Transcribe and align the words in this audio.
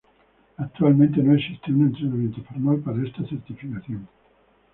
Actualmente 0.57 1.21
no 1.21 1.35
existe 1.35 1.71
un 1.71 1.81
entrenamiento 1.81 2.41
formal 2.45 2.79
para 2.79 3.03
esta 3.05 3.23
certificación. 3.29 4.07